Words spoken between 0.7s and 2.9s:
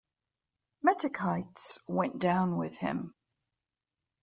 Metochites went down with